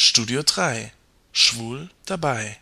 [0.00, 0.92] Studio 3
[1.32, 2.58] Schwul dabei.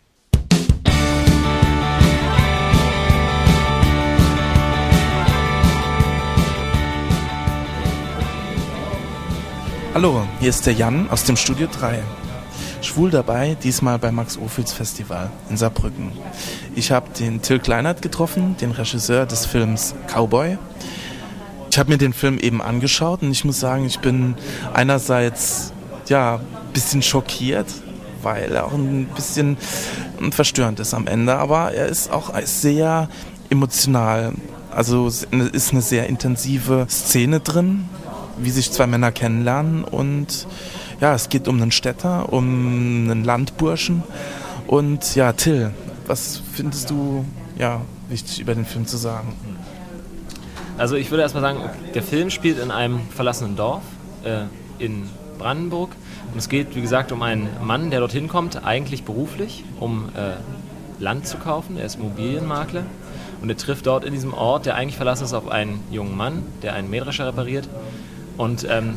[9.93, 12.03] Hallo, hier ist der Jan aus dem Studio 3.
[12.80, 16.12] Schwul dabei, diesmal beim Max Ophüls Festival in Saarbrücken.
[16.75, 20.57] Ich habe den Till Kleinert getroffen, den Regisseur des Films Cowboy.
[21.71, 24.37] Ich habe mir den Film eben angeschaut und ich muss sagen, ich bin
[24.73, 25.75] einerseits
[26.09, 26.41] ja
[26.77, 27.66] bisschen schockiert,
[28.22, 29.56] weil er auch ein bisschen
[30.30, 33.09] verstörend ist am Ende, aber er ist auch sehr
[33.48, 34.34] emotional.
[34.70, 37.88] Also ist eine sehr intensive Szene drin,
[38.37, 40.46] wie sich zwei Männer kennenlernen und
[41.01, 44.02] ja, es geht um einen Städter, um einen Landburschen
[44.66, 45.73] und ja, Till,
[46.06, 47.24] was findest du
[47.59, 49.34] ja wichtig über den Film zu sagen?
[50.77, 53.82] Also ich würde erstmal sagen, der Film spielt in einem verlassenen Dorf
[54.24, 54.43] äh,
[54.79, 55.04] in
[55.38, 55.90] Brandenburg.
[56.32, 60.34] Und es geht, wie gesagt, um einen Mann, der dorthin kommt, eigentlich beruflich, um äh,
[61.02, 61.76] Land zu kaufen.
[61.76, 62.84] Er ist Immobilienmakler.
[63.43, 66.43] Und er trifft dort in diesem Ort, der eigentlich verlassen ist, auf einen jungen Mann,
[66.62, 67.69] der einen Mähdrescher repariert.
[68.37, 68.95] Und ähm,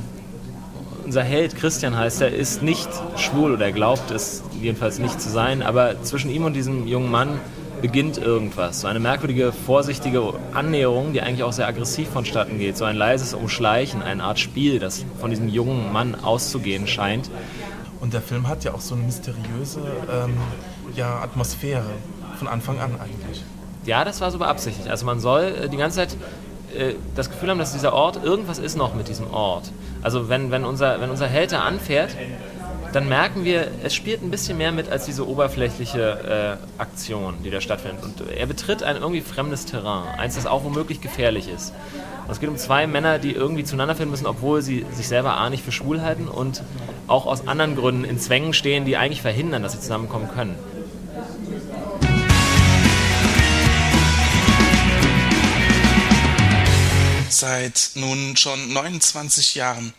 [1.06, 5.64] unser Held, Christian heißt er, ist nicht schwul oder glaubt es jedenfalls nicht zu sein,
[5.64, 7.40] aber zwischen ihm und diesem jungen Mann
[7.82, 8.82] beginnt irgendwas.
[8.82, 12.78] So eine merkwürdige, vorsichtige Annäherung, die eigentlich auch sehr aggressiv vonstatten geht.
[12.78, 17.30] So ein leises Umschleichen, eine Art Spiel, das von diesem jungen Mann auszugehen scheint.
[18.00, 20.38] Und der Film hat ja auch so eine mysteriöse ähm,
[20.96, 21.90] ja, Atmosphäre
[22.38, 23.44] von Anfang an eigentlich.
[23.86, 24.88] Ja, das war so beabsichtigt.
[24.88, 26.18] Also man soll äh, die ganze Zeit
[26.76, 29.72] äh, das Gefühl haben, dass dieser Ort, irgendwas ist noch mit diesem Ort.
[30.02, 32.16] Also wenn, wenn, unser, wenn unser Held da anfährt,
[32.94, 37.50] dann merken wir, es spielt ein bisschen mehr mit als diese oberflächliche äh, Aktion, die
[37.50, 38.04] da stattfindet.
[38.04, 41.74] Und er betritt ein irgendwie fremdes Terrain, eins, das auch womöglich gefährlich ist.
[42.26, 45.38] Und es geht um zwei Männer, die irgendwie zueinander finden müssen, obwohl sie sich selber
[45.38, 46.64] A nicht für schwul halten und
[47.08, 50.56] auch aus anderen Gründen in Zwängen stehen, die eigentlich verhindern, dass sie zusammenkommen können.
[57.30, 59.94] Seit nun schon 29 Jahren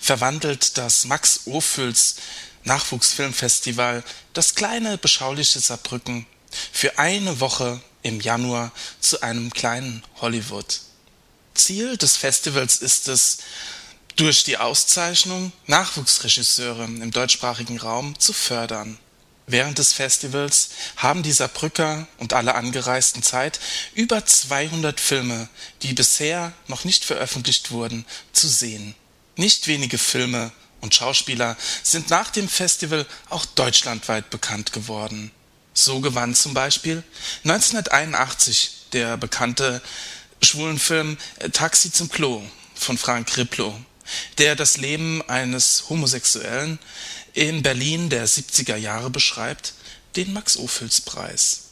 [0.00, 2.16] verwandelt das Max Ophüls
[2.64, 4.02] Nachwuchsfilmfestival
[4.32, 6.26] das kleine beschauliche Saarbrücken
[6.72, 10.80] für eine Woche im Januar zu einem kleinen Hollywood.
[11.54, 13.38] Ziel des Festivals ist es,
[14.16, 18.98] durch die Auszeichnung Nachwuchsregisseure im deutschsprachigen Raum zu fördern
[19.46, 23.60] Während des Festivals haben die Saarbrücker und alle Angereisten Zeit,
[23.94, 25.48] über 200 Filme,
[25.82, 28.94] die bisher noch nicht veröffentlicht wurden, zu sehen.
[29.36, 35.32] Nicht wenige Filme und Schauspieler sind nach dem Festival auch deutschlandweit bekannt geworden.
[35.72, 37.02] So gewann zum Beispiel
[37.44, 39.82] 1981 der bekannte
[40.40, 41.16] Schwulenfilm
[41.52, 42.42] Taxi zum Klo
[42.74, 43.74] von Frank Riplow,
[44.38, 46.78] der das Leben eines Homosexuellen
[47.32, 49.74] in Berlin der 70er Jahre beschreibt,
[50.14, 51.70] den Max-Ophüls-Preis.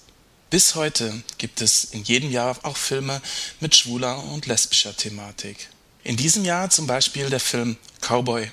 [0.51, 3.23] Bis heute gibt es in jedem Jahr auch Filme
[3.61, 5.69] mit schwuler und lesbischer Thematik.
[6.05, 8.51] In diesem Jahr zum Beispiel der Film Cowboy,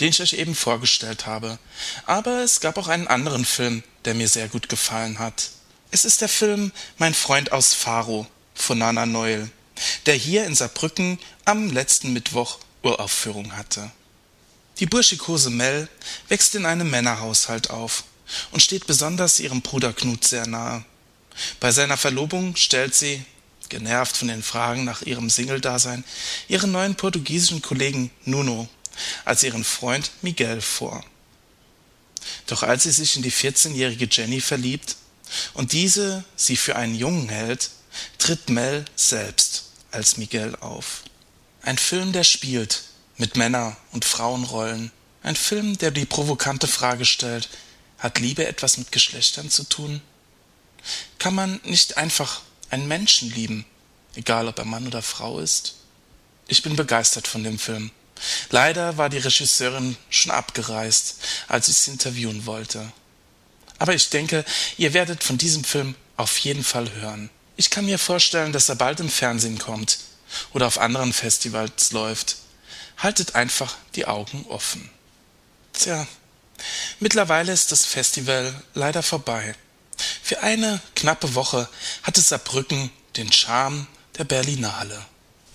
[0.00, 1.58] den ich euch eben vorgestellt habe.
[2.04, 5.50] Aber es gab auch einen anderen Film, der mir sehr gut gefallen hat.
[5.90, 9.50] Es ist der Film Mein Freund aus Faro von Nana Neul,
[10.06, 13.90] der hier in Saarbrücken am letzten Mittwoch Uraufführung hatte.
[14.78, 15.88] Die burschikose Mel
[16.28, 18.04] wächst in einem Männerhaushalt auf
[18.50, 20.84] und steht besonders ihrem Bruder Knut sehr nahe.
[21.60, 23.24] Bei seiner Verlobung stellt sie,
[23.72, 26.04] genervt von den Fragen nach ihrem Single-Dasein,
[26.46, 28.68] ihren neuen portugiesischen Kollegen Nuno
[29.24, 31.02] als ihren Freund Miguel vor.
[32.46, 34.96] Doch als sie sich in die 14-jährige Jenny verliebt
[35.54, 37.70] und diese sie für einen Jungen hält,
[38.18, 41.02] tritt Mel selbst als Miguel auf.
[41.62, 42.82] Ein Film, der spielt,
[43.16, 44.92] mit Männer- und Frauenrollen.
[45.22, 47.48] Ein Film, der die provokante Frage stellt,
[47.98, 50.02] hat Liebe etwas mit Geschlechtern zu tun?
[51.18, 53.64] Kann man nicht einfach einen Menschen lieben,
[54.14, 55.74] egal ob er Mann oder Frau ist?
[56.48, 57.90] Ich bin begeistert von dem Film.
[58.50, 61.16] Leider war die Regisseurin schon abgereist,
[61.48, 62.92] als ich sie interviewen wollte.
[63.78, 64.44] Aber ich denke,
[64.78, 67.30] ihr werdet von diesem Film auf jeden Fall hören.
[67.56, 69.98] Ich kann mir vorstellen, dass er bald im Fernsehen kommt
[70.52, 72.36] oder auf anderen Festivals läuft.
[72.96, 74.88] Haltet einfach die Augen offen.
[75.72, 76.06] Tja,
[77.00, 79.54] mittlerweile ist das Festival leider vorbei.
[80.22, 81.68] Für eine knappe Woche
[82.02, 83.86] hatte Saarbrücken den Charme
[84.18, 85.04] der Berlinale.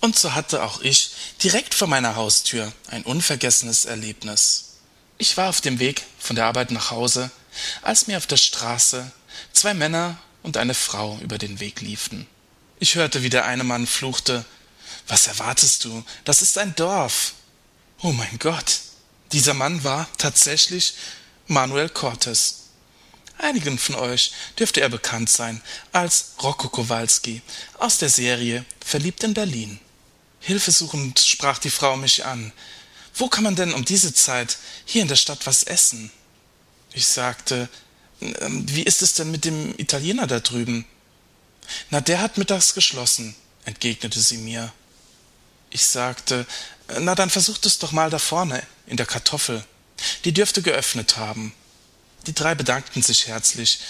[0.00, 1.10] Und so hatte auch ich
[1.42, 4.76] direkt vor meiner Haustür ein unvergessenes Erlebnis.
[5.16, 7.30] Ich war auf dem Weg von der Arbeit nach Hause,
[7.82, 9.10] als mir auf der Straße
[9.52, 12.26] zwei Männer und eine Frau über den Weg liefen.
[12.78, 14.44] Ich hörte, wie der eine Mann fluchte
[15.08, 16.04] was erwartest du?
[16.24, 17.32] Das ist ein Dorf.
[18.02, 18.80] Oh mein Gott.
[19.32, 20.94] Dieser Mann war tatsächlich
[21.46, 22.57] Manuel Cortes.
[23.38, 25.62] Einigen von euch dürfte er bekannt sein
[25.92, 27.40] als Rocco Kowalski
[27.78, 29.78] aus der Serie Verliebt in Berlin.
[30.40, 32.52] Hilfesuchend sprach die Frau mich an.
[33.14, 36.10] Wo kann man denn um diese Zeit hier in der Stadt was essen?
[36.92, 37.68] Ich sagte,
[38.20, 40.84] ähm, wie ist es denn mit dem Italiener da drüben?
[41.90, 44.72] Na, der hat mittags geschlossen, entgegnete sie mir.
[45.70, 46.46] Ich sagte,
[47.00, 49.64] na dann versucht es doch mal da vorne, in der Kartoffel.
[50.24, 51.52] Die dürfte geöffnet haben.
[52.26, 53.80] Die drei bedankten sich herzlich,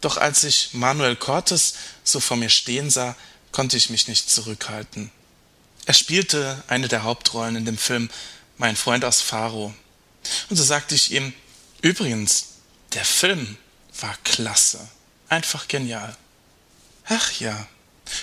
[0.00, 1.74] doch als ich Manuel Cortes
[2.04, 3.16] so vor mir stehen sah,
[3.52, 5.10] konnte ich mich nicht zurückhalten.
[5.86, 8.10] Er spielte eine der Hauptrollen in dem Film
[8.56, 9.74] Mein Freund aus Faro.
[10.48, 11.32] Und so sagte ich ihm,
[11.80, 12.46] übrigens,
[12.94, 13.56] der Film
[14.00, 14.88] war klasse,
[15.28, 16.16] einfach genial.
[17.06, 17.66] Ach ja.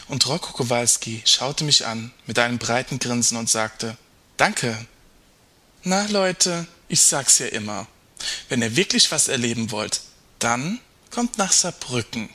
[0.08, 3.98] Und Rocco Kowalski schaute mich an mit einem breiten Grinsen und sagte,
[4.38, 4.86] Danke.
[5.84, 7.88] Na, Leute, ich sag's ja immer.
[8.48, 10.02] Wenn ihr wirklich was erleben wollt,
[10.40, 10.80] dann
[11.12, 12.30] kommt nach Saarbrücken.